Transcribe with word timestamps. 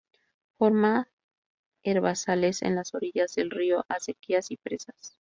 Forma 0.57 1.11
herbazales 1.83 2.63
en 2.63 2.73
las 2.75 2.95
orillas 2.95 3.35
de 3.35 3.43
ríos, 3.43 3.85
acequias 3.87 4.49
y 4.49 4.57
presas. 4.57 4.95